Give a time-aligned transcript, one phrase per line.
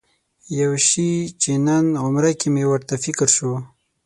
[0.59, 3.53] یو شي چې نن عمره کې مې ورته فکر شو.